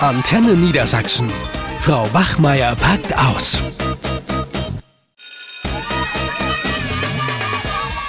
[0.00, 1.32] Antenne Niedersachsen.
[1.78, 3.62] Frau Wachmeier packt aus.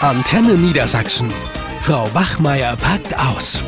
[0.02, 1.32] Antenne Niedersachsen.
[1.80, 3.64] Frau Wachmeier packt aus.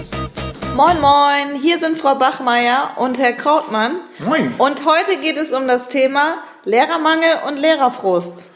[0.76, 4.02] Moin, moin, hier sind Frau Bachmeier und Herr Krautmann.
[4.20, 4.54] Moin.
[4.58, 8.50] Und heute geht es um das Thema Lehrermangel und Lehrerfrust.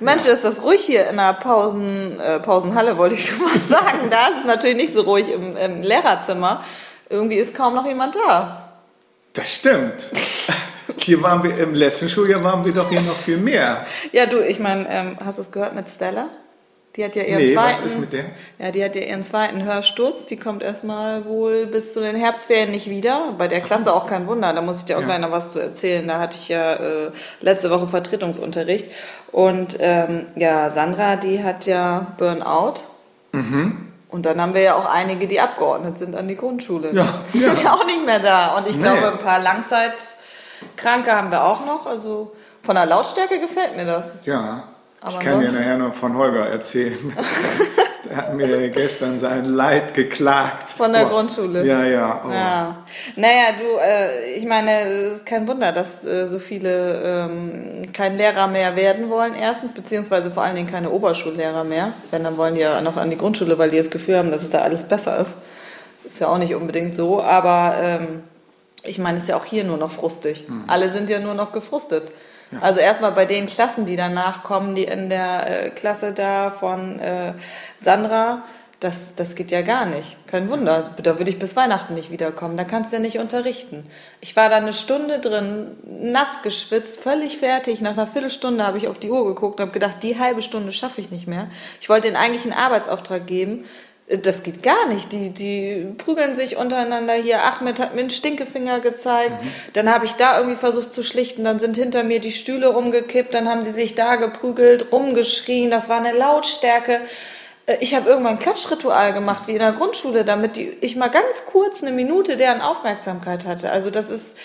[0.00, 4.08] Mensch, ist das ruhig hier in der Pausen, äh, Pausenhalle, wollte ich schon mal sagen.
[4.08, 6.64] Da ist es natürlich nicht so ruhig im, im Lehrerzimmer.
[7.14, 8.72] Irgendwie ist kaum noch jemand da.
[9.34, 10.06] Das stimmt.
[10.98, 13.86] Hier waren wir im letzten Schuljahr waren wir doch hier noch viel mehr.
[14.12, 16.26] Ja, du, ich meine, ähm, hast du es gehört mit Stella?
[16.96, 17.68] Die hat ja ihren Nee, zweiten.
[17.70, 18.24] was ist mit der?
[18.58, 20.26] Ja, die hat ja ihren zweiten Hörsturz.
[20.26, 23.32] Die kommt erstmal wohl bis zu den Herbstferien nicht wieder.
[23.38, 24.52] Bei der Klasse auch kein Wunder.
[24.52, 25.06] Da muss ich dir auch Ja.
[25.06, 26.06] gleich noch was zu erzählen.
[26.06, 28.86] Da hatte ich ja äh, letzte Woche Vertretungsunterricht.
[29.32, 32.74] Und ähm, ja, Sandra, die hat ja Burnout.
[33.32, 33.88] Mhm.
[34.14, 36.92] Und dann haben wir ja auch einige, die abgeordnet sind an die Grundschule.
[36.94, 37.46] Ja, Die ja.
[37.46, 38.56] sind ja auch nicht mehr da.
[38.56, 38.82] Und ich Nee.
[38.84, 41.84] glaube, ein paar Langzeitkranke haben wir auch noch.
[41.86, 44.24] Also von der Lautstärke gefällt mir das.
[44.24, 44.68] Ja.
[45.04, 46.96] Aber ich kann dir nachher noch von Holger erzählen.
[48.08, 50.70] der hat mir gestern sein Leid geklagt.
[50.70, 51.10] Von der Oh.
[51.10, 51.62] Grundschule.
[51.66, 52.22] Ja, ja.
[52.26, 52.30] Oh.
[52.32, 52.76] Ja.
[53.14, 58.16] Naja, du, äh, ich meine, es ist kein Wunder, dass äh, so viele ähm, kein
[58.16, 61.92] Lehrer mehr werden wollen, erstens, beziehungsweise vor allen Dingen keine Oberschullehrer mehr.
[62.10, 64.42] Wenn, dann wollen die ja noch an die Grundschule, weil die das Gefühl haben, dass
[64.42, 65.36] es da alles besser ist.
[66.08, 68.22] Ist ja auch nicht unbedingt so, aber ähm,
[68.82, 70.46] ich meine, es ist ja auch hier nur noch frustig.
[70.66, 72.10] Alle sind ja nur noch gefrustet.
[72.60, 76.98] Also erstmal bei den Klassen, die danach kommen, die in der äh, Klasse da von
[77.00, 77.32] äh,
[77.78, 78.42] Sandra,
[78.84, 80.16] das, das geht ja gar nicht.
[80.26, 80.94] Kein Wunder.
[81.02, 82.58] Da würde ich bis Weihnachten nicht wiederkommen.
[82.58, 83.88] Da kannst du ja nicht unterrichten.
[84.20, 87.80] Ich war da eine Stunde drin, nass geschwitzt, völlig fertig.
[87.80, 90.70] Nach einer Viertelstunde habe ich auf die Uhr geguckt und habe gedacht, die halbe Stunde
[90.72, 91.48] schaffe ich nicht mehr.
[91.80, 93.64] Ich wollte ihnen eigentlich einen Arbeitsauftrag geben.
[94.06, 95.12] Das geht gar nicht.
[95.12, 97.42] Die, die prügeln sich untereinander hier.
[97.42, 99.32] Ahmed hat mir einen Stinkefinger gezeigt.
[99.72, 101.42] Dann habe ich da irgendwie versucht zu schlichten.
[101.44, 103.32] Dann sind hinter mir die Stühle umgekippt.
[103.32, 105.70] Dann haben die sich da geprügelt, rumgeschrien.
[105.70, 107.00] Das war eine Lautstärke.
[107.66, 111.08] Äh, Ich habe irgendwann ein Klatschritual gemacht, wie in der Grundschule, damit die, ich mal
[111.08, 113.70] ganz kurz eine Minute deren Aufmerksamkeit hatte.
[113.70, 114.36] Also das ist,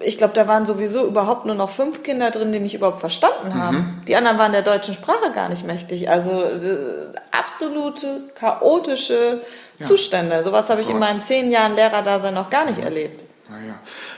[0.00, 3.54] ich glaube, da waren sowieso überhaupt nur noch fünf Kinder drin, die mich überhaupt verstanden
[3.54, 4.02] haben.
[4.08, 6.08] Die anderen waren der deutschen Sprache gar nicht mächtig.
[6.08, 9.42] Also äh, absolute chaotische
[9.84, 10.42] Zustände.
[10.42, 13.23] Sowas habe ich in meinen zehn Jahren Lehrerdasein noch gar nicht erlebt.
[13.46, 13.74] Naja,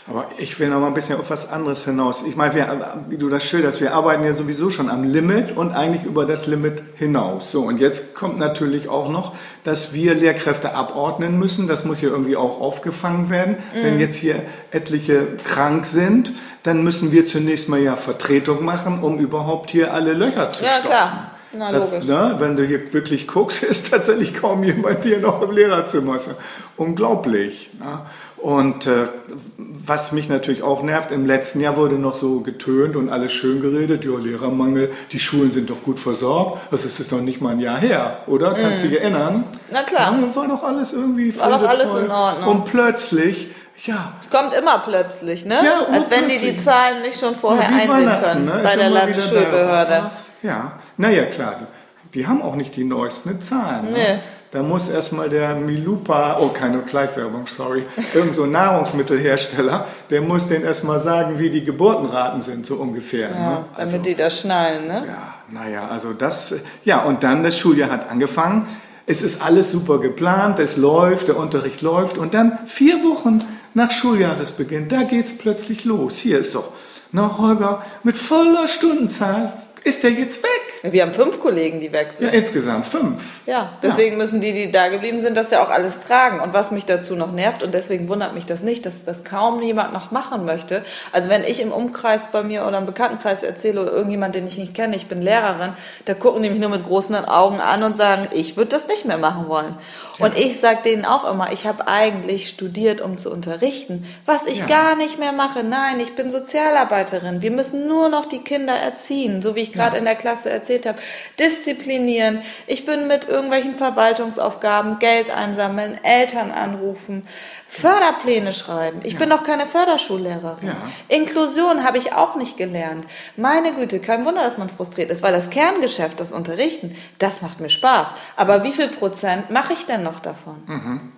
[0.06, 2.22] aber ich will noch mal ein bisschen auf was anderes hinaus.
[2.22, 5.72] Ich meine, wir, wie du das schilderst, wir arbeiten ja sowieso schon am Limit und
[5.72, 7.50] eigentlich über das Limit hinaus.
[7.50, 11.66] So, und jetzt kommt natürlich auch noch, dass wir Lehrkräfte abordnen müssen.
[11.66, 13.56] Das muss ja irgendwie auch aufgefangen werden.
[13.75, 13.82] Mhm.
[13.82, 14.37] Wenn jetzt hier
[14.70, 16.32] etliche krank sind,
[16.62, 20.70] dann müssen wir zunächst mal ja Vertretung machen, um überhaupt hier alle Löcher zu Ja,
[20.70, 20.88] stopfen.
[20.91, 21.31] klar.
[21.59, 25.50] Na, das, ne, wenn du hier wirklich guckst, ist tatsächlich kaum jemand hier noch im
[25.50, 26.17] Lehrerzimmer.
[26.17, 26.31] Ist
[26.77, 27.71] Unglaublich.
[27.78, 28.00] Ne?
[28.37, 29.09] Und äh,
[29.56, 33.62] was mich natürlich auch nervt, im letzten Jahr wurde noch so getönt und alles schön
[33.62, 36.61] geredet, ja, Lehrermangel, die Schulen sind doch gut versorgt.
[36.71, 38.53] Das ist jetzt noch nicht mal ein Jahr her, oder?
[38.53, 39.44] Kannst du dich erinnern?
[39.73, 40.19] Na klar.
[40.21, 42.49] Ja, war doch alles irgendwie War doch alles in Ordnung.
[42.49, 43.49] Und plötzlich,
[43.84, 45.56] ja, Es kommt immer plötzlich, ne?
[45.64, 46.56] Ja, Als wenn die die.
[46.56, 48.60] Zahlen nicht schon vorher Ja, einsehen können ne?
[48.62, 49.91] bei Ist der Landesschulbehörde.
[49.91, 50.10] da.
[50.42, 51.56] Ja, naja, klar.
[51.60, 53.92] Die, die haben auch nicht die neuesten Zahlen.
[53.92, 54.14] Nee.
[54.14, 54.20] Ne?
[54.53, 60.64] Da muss erstmal der Milupa, oh, keine Kleidwerbung, sorry, irgend so Nahrungsmittelhersteller, der muss denen
[60.64, 63.31] erstmal sagen, wie die Geburtenraten sind, so ungefähr.
[63.31, 63.64] Ja, ne?
[63.75, 65.04] Also, damit die das schnallen, ne?
[65.06, 66.54] ja, naja, also das,
[66.84, 68.66] ja, und dann das Schuljahr hat angefangen.
[69.04, 73.44] Es ist alles super geplant, es läuft, der Unterricht läuft und dann vier Wochen
[73.76, 76.16] nach Schuljahresbeginn, da geht's plötzlich los.
[76.16, 76.72] Hier ist doch,
[77.12, 79.53] na Holger, mit voller Stundenzahl
[79.84, 80.66] ist der jetzt weg.
[80.82, 82.34] Wir haben fünf Kollegen, die weg Ja, sind.
[82.34, 83.22] insgesamt fünf.
[83.47, 86.41] Ja, deswegen müssen die, die da geblieben sind, das ja auch alles tragen.
[86.41, 89.62] Und was mich dazu noch nervt, und deswegen wundert mich das nicht, dass das kaum
[89.62, 90.84] jemand noch machen möchte.
[91.12, 94.59] Also wenn ich im Umkreis bei mir oder im Bekanntenkreis erzähle oder irgendjemand, den ich
[94.59, 95.72] nicht kenne, ich bin Lehrerin,
[96.04, 99.04] da gucken die mich nur mit großen Augen an und sagen, ich würde das nicht
[99.04, 99.76] mehr machen wollen.
[100.19, 104.58] Und ich sage denen auch immer, ich habe eigentlich studiert, um zu unterrichten, was ich
[104.61, 104.67] Ja.
[104.67, 105.62] gar nicht mehr mache.
[105.64, 107.43] Nein, ich bin Sozialarbeiterin.
[107.43, 110.87] Wir müssen nur noch die Kinder erziehen, so wie ich gerade in der Klasse erzählt
[110.87, 110.99] habe.
[111.39, 112.43] Disziplinieren.
[112.67, 117.27] Ich bin mit irgendwelchen Verwaltungsaufgaben, Geld einsammeln, Eltern anrufen,
[117.69, 119.01] Förderpläne schreiben.
[119.05, 120.69] Ich bin doch keine Förderschullehrerin.
[120.69, 120.77] Ja.
[121.09, 123.07] Inklusion habe ich auch nicht gelernt.
[123.37, 127.61] Meine Güte, kein Wunder, dass man frustriert ist, weil das Kerngeschäft, das Unterrichten, das macht
[127.61, 128.09] mir Spaß.
[128.37, 131.13] Aber wie viel Prozent mache ich denn noch davon?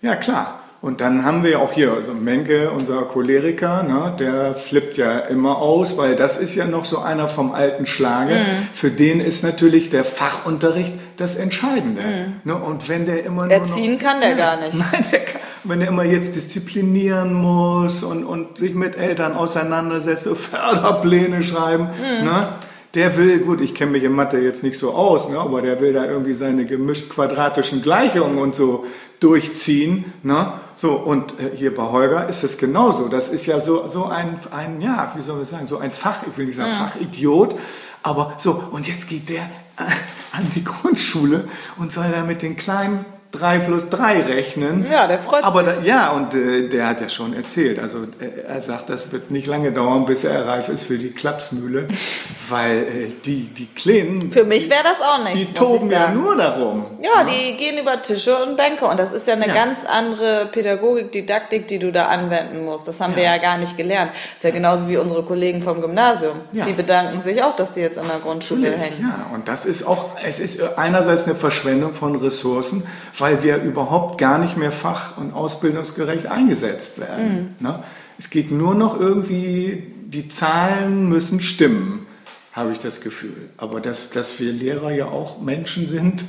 [0.00, 0.61] Ja, klar.
[0.82, 5.58] Und dann haben wir auch hier, also Menke, unser Choleriker, ne, der flippt ja immer
[5.58, 8.34] aus, weil das ist ja noch so einer vom alten Schlage.
[8.34, 8.68] Mhm.
[8.74, 12.32] Für den ist natürlich der Fachunterricht das Entscheidende.
[12.42, 13.52] Ne, und wenn der immer nur.
[13.52, 14.74] Erziehen noch, kann der gar nicht.
[14.92, 20.24] Nein, der kann, wenn er immer jetzt disziplinieren muss und, und sich mit Eltern auseinandersetzt,
[20.24, 20.34] so
[20.82, 22.24] Förderpläne schreiben, Mhm.
[22.26, 22.48] ne?
[22.94, 25.80] Der will, gut, ich kenne mich in Mathe jetzt nicht so aus, ne, aber der
[25.80, 28.84] will da irgendwie seine gemischt quadratischen Gleichungen und so
[29.18, 30.12] durchziehen.
[30.22, 30.52] Ne?
[30.74, 33.08] So, und äh, hier bei Holger ist es genauso.
[33.08, 36.22] Das ist ja so, so ein, ein, ja, wie soll man sagen, so ein Fach,
[36.30, 37.58] ich will nicht sagen Fachidiot,
[38.02, 39.84] aber so, und jetzt geht der äh,
[40.32, 41.48] an die Grundschule
[41.78, 44.86] und soll da mit den kleinen 3 plus 3 rechnen.
[44.90, 48.42] Ja, der freut Aber da, ja, und äh, der hat ja schon erzählt, also äh,
[48.46, 51.88] er sagt, das wird nicht lange dauern, bis er reif ist für die Klapsmühle,
[52.48, 55.36] weil äh, die, die Kleinen, Für mich wäre das auch nicht.
[55.48, 56.86] die toben ja nur darum.
[57.00, 59.54] Ja, die gehen über Tische und Bänke und das ist ja eine Ja.
[59.54, 62.86] ganz andere Pädagogik, Didaktik, die du da anwenden musst.
[62.86, 64.12] Das haben wir ja gar nicht gelernt.
[64.12, 66.36] Das ist ja genauso wie unsere Kollegen vom Gymnasium.
[66.52, 66.64] Ja.
[66.66, 69.00] Die bedanken sich auch, dass die jetzt an der Grundschule Natürlich, hängen.
[69.02, 72.86] ja, und das ist auch, es ist einerseits eine Verschwendung von Ressourcen,
[73.22, 77.54] weil wir überhaupt gar nicht mehr fach- und ausbildungsgerecht eingesetzt werden.
[77.60, 77.66] Mhm.
[77.68, 77.84] Ne?
[78.18, 82.04] Es geht nur noch irgendwie, die Zahlen müssen stimmen,
[82.52, 83.50] habe ich das Gefühl.
[83.58, 86.24] Aber dass, dass wir Lehrer ja auch Menschen sind,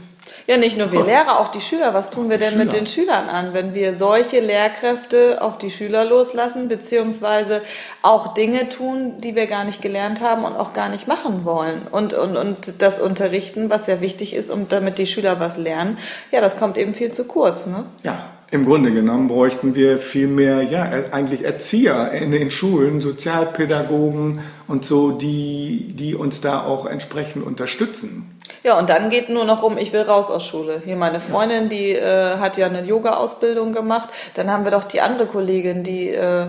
[0.45, 1.93] Ja, nicht nur wir Lehrer, auch die Schüler.
[1.93, 2.79] Was tun wir denn mit Schüler.
[2.79, 7.61] den Schülern an, wenn wir solche Lehrkräfte auf die Schüler loslassen, beziehungsweise
[8.01, 11.87] auch Dinge tun, die wir gar nicht gelernt haben und auch gar nicht machen wollen?
[11.89, 15.97] Und, und, und das Unterrichten, was ja wichtig ist, um damit die Schüler was lernen,
[16.31, 17.65] ja, das kommt eben viel zu kurz.
[17.65, 17.85] Ne?
[18.03, 23.01] Ja, im Grunde genommen bräuchten wir viel mehr, ja, äh, eigentlich Erzieher in den Schulen,
[23.01, 28.39] Sozialpädagogen und so, die, die uns da auch entsprechend unterstützen.
[28.61, 30.83] Ja, und dann geht nur noch um, ich will raus aus Schule.
[30.85, 34.09] Hier meine Freundin, die äh, hat ja eine Yoga-Ausbildung gemacht.
[34.35, 36.45] Dann haben wir doch die andere Kollegin, die äh,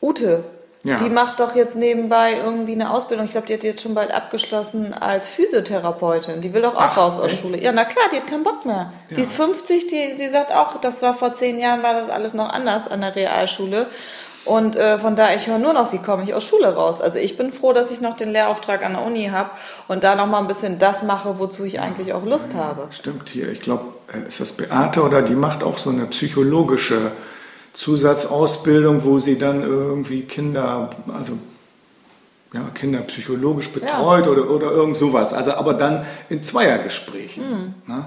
[0.00, 0.44] Ute.
[0.82, 0.96] Ja.
[0.96, 3.26] Die macht doch jetzt nebenbei irgendwie eine Ausbildung.
[3.26, 6.40] Ich glaube, die hat jetzt schon bald abgeschlossen als Physiotherapeutin.
[6.40, 7.42] Die will doch auch Ach, raus aus echt?
[7.42, 7.62] Schule.
[7.62, 8.90] Ja, na klar, die hat keinen Bock mehr.
[9.10, 12.32] Die ist 50, die, die sagt auch, das war vor zehn Jahren, war das alles
[12.32, 13.88] noch anders an der Realschule.
[14.46, 17.02] Und äh, von daher, ich höre nur noch, wie komme ich aus Schule raus.
[17.02, 19.50] Also ich bin froh, dass ich noch den Lehrauftrag an der Uni habe
[19.86, 22.88] und da noch mal ein bisschen das mache, wozu ich eigentlich auch Lust habe.
[22.90, 23.50] Stimmt hier.
[23.50, 23.84] Ich glaube,
[24.14, 27.12] äh, ist das Beate oder die macht auch so eine psychologische
[27.72, 31.38] Zusatzausbildung, wo sie dann irgendwie Kinder, also
[32.52, 35.32] ja, Kinder psychologisch betreut oder, oder irgend sowas.
[35.32, 37.74] Also aber dann in Zweiergesprächen.
[37.86, 38.04] Ne?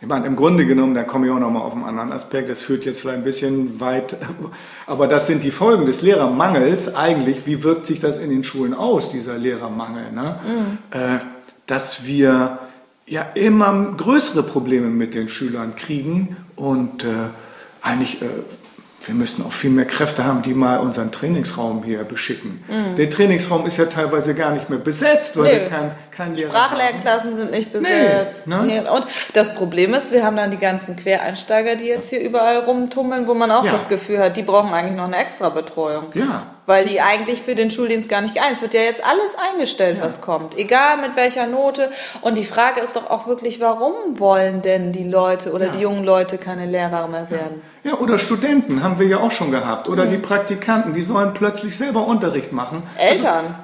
[0.00, 2.60] Ich meine, im Grunde genommen, da komme ich auch nochmal auf einen anderen Aspekt, das
[2.60, 4.16] führt jetzt vielleicht ein bisschen weit,
[4.86, 7.46] aber das sind die Folgen des Lehrermangels eigentlich.
[7.46, 10.12] Wie wirkt sich das in den Schulen aus, dieser Lehrermangel?
[10.12, 10.38] Ne?
[10.90, 11.18] Äh,
[11.66, 12.58] dass wir
[13.06, 17.30] ja immer größere Probleme mit den Schülern kriegen und äh,
[17.80, 18.26] eigentlich, äh,
[19.02, 22.64] wir müssen auch viel mehr Kräfte haben, die mal unseren Trainingsraum hier beschicken.
[22.96, 26.64] Der Trainingsraum ist ja teilweise gar nicht mehr besetzt, weil wir kein, kein Lehrer haben.
[26.76, 28.48] Sprachlehrklassen sind nicht besetzt.
[28.48, 28.62] ne?
[28.66, 32.58] Nee, Und das Problem ist, wir haben dann die ganzen Quereinsteiger, die jetzt hier überall
[32.64, 33.72] rumtummeln, wo man auch Ja.
[33.72, 36.06] das Gefühl hat, die brauchen eigentlich noch eine extra Betreuung.
[36.14, 36.46] Ja.
[36.68, 38.56] Weil die eigentlich für den Schuldienst gar nicht geeignet.
[38.56, 40.58] Es wird ja jetzt alles eingestellt, was kommt.
[40.58, 41.90] Egal mit welcher Note.
[42.22, 46.02] Und die Frage ist doch auch wirklich, warum wollen denn die Leute oder die jungen
[46.02, 47.62] Leute keine Lehrer mehr werden?
[47.86, 49.86] Ja, oder Studenten haben wir ja auch schon gehabt.
[49.86, 49.92] Mhm.
[49.92, 52.82] Oder die Praktikanten, die sollen plötzlich selber Unterricht machen.
[52.98, 53.54] Eltern.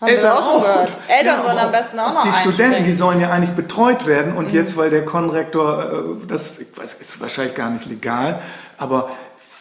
[0.00, 0.92] Haben wir doch auch schon gehört.
[1.08, 2.90] Eltern sollen am besten auch noch Die Studenten, die.
[2.90, 2.94] Mhm.
[2.94, 4.36] sollen ja eigentlich betreut werden.
[4.36, 5.82] Und jetzt, weil der Konrektor,
[6.22, 8.40] äh, das ist wahrscheinlich gar nicht legal,
[8.78, 9.10] aber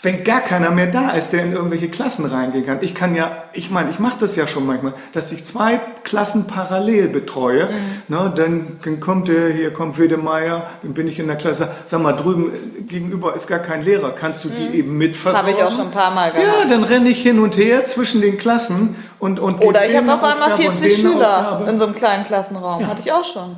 [0.03, 2.79] wenn gar keiner mehr da ist, der in irgendwelche Klassen reingehen kann.
[2.81, 6.45] Ich kann ja, ich meine, ich mache das ja schon manchmal, dass ich zwei Klassen
[6.45, 7.67] parallel betreue.
[7.67, 8.03] Mhm.
[8.09, 12.01] Ne, dann, dann kommt der, hier kommt Wedemeyer, dann bin ich in der Klasse, sag
[12.01, 15.49] mal, drüben äh, gegenüber ist gar kein Lehrer, kannst du die eben mitversorgen?
[15.49, 15.55] Mhm.
[15.55, 16.47] Habe ich auch schon ein paar Mal gemacht.
[16.63, 20.13] Ja, dann renne ich hin und her zwischen den Klassen und und Oder ich habe
[20.13, 22.85] auf einmal Aufgabe und 40 denen eine Schüler in so einem kleinen Klassenraum.
[22.85, 23.55] Hatte ich auch schon.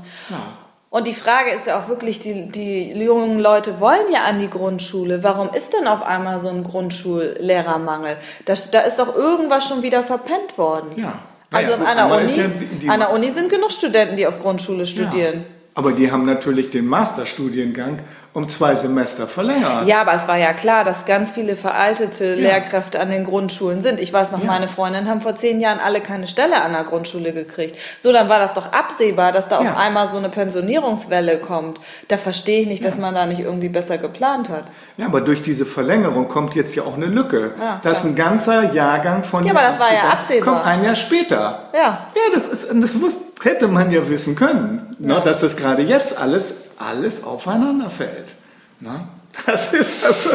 [0.96, 4.50] Und die Frage ist ja auch wirklich, die, die jungen Leute wollen ja an die
[4.50, 5.24] Grundschule.
[5.24, 8.16] Warum ist denn auf einmal so ein Grundschullehrermangel?
[8.46, 10.92] Das, da ist doch irgendwas schon wieder verpennt worden.
[10.96, 11.20] Ja.
[11.52, 14.26] Also Naja, gut, an, der einmal Uni, ja an der Uni sind genug Studenten, die
[14.26, 15.40] auf Grundschule studieren.
[15.40, 15.46] Ja.
[15.74, 17.98] Aber die haben natürlich den Masterstudiengang
[18.36, 19.88] um zwei Semester verlängert.
[19.88, 23.98] Ja, aber es war ja klar, dass ganz viele veraltete Lehrkräfte an den Grundschulen sind.
[24.00, 24.46] Ich weiß noch, Ja.
[24.46, 27.78] meine Freundinnen haben vor zehn Jahren alle keine Stelle an der Grundschule gekriegt.
[28.02, 29.72] So, dann war das doch absehbar, dass da Ja.
[29.72, 31.80] auf einmal so eine Pensionierungswelle kommt.
[32.10, 34.66] Da verstehe ich nicht, dass man da nicht irgendwie besser geplant hat.
[34.98, 37.54] Ja, aber durch diese Verlängerung kommt jetzt ja auch eine Lücke.
[37.60, 38.12] Ja, dass klar.
[38.12, 40.54] ein ganzer Jahrgang von Ja, aber das war ja Absehbar.
[40.56, 41.70] Kommt ein Jahr später.
[41.74, 41.80] Ja.
[42.14, 45.20] Ja, das, ist, das wus- hätte man ja wissen können, ne, Ja.
[45.22, 48.36] dass das gerade jetzt alles, alles aufeinander fällt.
[48.80, 49.08] Ne?
[49.46, 50.30] Das ist also,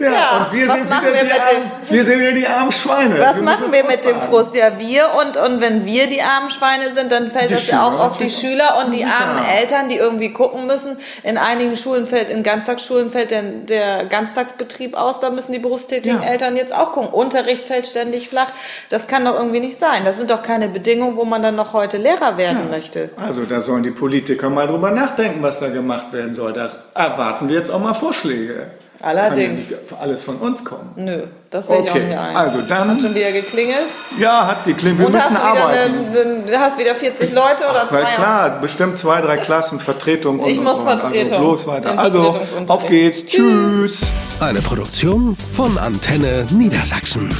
[0.00, 2.46] Ja, Ja, und wir sind, machen wieder wir die mit armen, wir sind wieder die
[2.46, 3.20] armen Schweine.
[3.20, 4.20] Was Wir machen wir mit dem.
[4.22, 4.54] Frust?
[4.54, 7.86] Ja, wir und, und wenn wir die armen Schweine sind, dann fällt Die das ja
[7.86, 8.30] auch auf die.
[8.30, 10.96] Schüler und die armen Eltern, die irgendwie gucken müssen.
[11.22, 16.22] In einigen Schulen fällt, in Ganztagsschulen fällt der, der Ganztagsbetrieb aus, da müssen die berufstätigen
[16.22, 16.28] Ja.
[16.28, 17.10] Eltern jetzt auch gucken.
[17.10, 18.48] Unterricht fällt ständig flach.
[18.88, 20.04] Das kann doch irgendwie nicht sein.
[20.04, 23.10] Das sind doch keine Bedingungen, wo man dann noch heute Lehrer werden möchte.
[23.16, 26.52] Also da sollen die Politiker mal drüber nachdenken, was da gemacht werden soll.
[26.52, 28.68] Da erwarten wir jetzt auch mal Vorschläge.
[29.02, 29.68] Allerdings.
[29.68, 30.92] Kann ja nicht alles von uns kommen.
[30.96, 32.36] Nö, das sehe ich auch Okay, nicht ein.
[32.36, 33.86] also dann- Hat schon wieder geklingelt.
[34.18, 34.98] Ja, hat geklingelt.
[35.00, 35.94] Wir und hast müssen du, wieder arbeiten.
[36.10, 38.02] eine, eine, hast wieder 40 Leute oder Ach, zwei?
[38.02, 40.84] na klar, bestimmt zwei, drei Klassen, Vertretung und Ich und, muss und.
[40.84, 41.22] Vertretung.
[41.32, 41.98] Also bloß weiter.
[41.98, 43.24] Also, auf geht's.
[43.24, 44.00] Tschüss.
[44.40, 47.34] Eine Produktion von Antenne Niedersachsen.